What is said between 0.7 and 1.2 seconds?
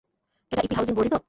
Housing বোর্ডই তো?